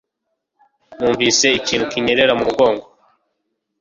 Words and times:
Numvise 0.97 1.47
ikintu 1.59 1.85
kinyerera 1.91 2.33
mu 2.39 2.43
mugongo. 2.47 2.85